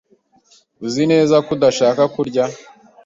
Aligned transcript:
Uzi 0.85 1.03
neza 1.11 1.35
ko 1.45 1.49
udashaka 1.55 2.01
ko 2.13 2.17
urya? 2.23 2.45